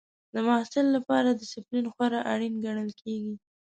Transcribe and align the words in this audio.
د 0.33 0.35
محصل 0.47 0.85
لپاره 0.95 1.37
ډسپلین 1.39 1.85
خورا 1.93 2.19
اړین 2.33 2.53
ګڼل 2.65 2.89
کېږي. 3.01 3.33